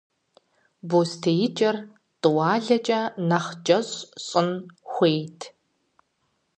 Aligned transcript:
БостеикӀэр 0.89 1.77
тӀуалэкӀэ 2.21 3.01
нэхъ 3.27 3.53
кӀэщӀ 3.65 3.95
щӀын 4.25 4.49
хуейт. 4.91 5.39